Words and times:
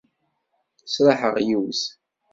Sraḥeɣ 0.93 1.35
yiwet. 1.47 1.81